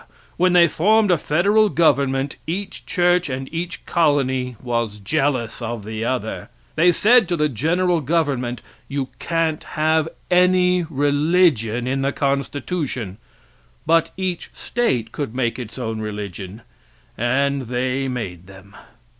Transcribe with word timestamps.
When 0.35 0.53
they 0.53 0.67
formed 0.67 1.11
a 1.11 1.17
federal 1.19 1.69
government 1.69 2.37
each 2.47 2.87
church 2.87 3.29
and 3.29 3.47
each 3.53 3.85
colony 3.85 4.55
was 4.63 4.97
jealous 4.99 5.61
of 5.61 5.85
the 5.85 6.03
other. 6.03 6.49
They 6.73 6.91
said 6.91 7.29
to 7.29 7.35
the 7.37 7.47
general 7.47 8.01
government, 8.01 8.63
"You 8.87 9.09
can't 9.19 9.63
have 9.63 10.07
any 10.31 10.81
religion 10.89 11.85
in 11.85 12.01
the 12.01 12.11
constitution," 12.11 13.17
but 13.85 14.09
each 14.17 14.49
state 14.53 15.11
could 15.11 15.35
make 15.35 15.59
its 15.59 15.77
own 15.77 15.99
religion, 16.01 16.63
and 17.15 17.67
they 17.67 18.07
made 18.07 18.47
them. 18.47 18.75